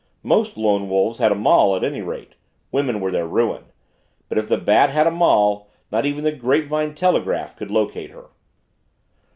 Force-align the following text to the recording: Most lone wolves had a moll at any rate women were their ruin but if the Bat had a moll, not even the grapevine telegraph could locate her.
Most 0.23 0.57
lone 0.57 0.89
wolves 0.89 1.19
had 1.19 1.31
a 1.31 1.35
moll 1.35 1.75
at 1.75 1.83
any 1.83 2.01
rate 2.01 2.33
women 2.71 2.99
were 2.99 3.11
their 3.11 3.27
ruin 3.27 3.65
but 4.29 4.39
if 4.39 4.47
the 4.47 4.57
Bat 4.57 4.89
had 4.89 5.05
a 5.05 5.11
moll, 5.11 5.69
not 5.91 6.07
even 6.07 6.23
the 6.23 6.31
grapevine 6.31 6.95
telegraph 6.95 7.55
could 7.55 7.69
locate 7.69 8.09
her. 8.09 8.31